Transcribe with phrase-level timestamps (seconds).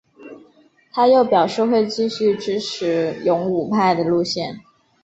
[0.91, 4.59] 他又表示会继续支持勇武派的路线。